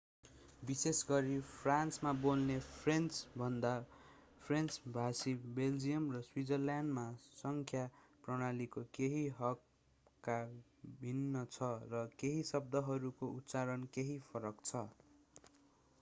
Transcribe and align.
विशेष 0.61 0.99
गरी 1.07 1.35
फ्रान्समा 1.47 2.11
बोल्ने 2.21 2.53
फ्रेन्चभन्दा 2.61 3.73
फ्रेन्च 4.41 4.79
भाषी 4.95 5.33
बेल्जियम 5.59 6.07
र 6.11 6.21
स्विजरल्याण्डमा 6.23 7.03
संख्या 7.35 7.83
प्रणालीको 8.23 8.83
केही 8.93 9.21
हल्का 9.39 10.37
भिन्न 11.01 11.43
छ 11.51 11.69
र 11.93 12.03
केही 12.17 12.43
शब्दहरूको 12.47 13.29
उच्चारण 13.35 13.85
केही 13.93 14.17
फरक 14.33 14.65
छ 14.65 14.83